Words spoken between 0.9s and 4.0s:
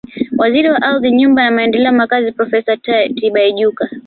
Nyumba na Maendeleo ya Makazi Profesa Tibaijuka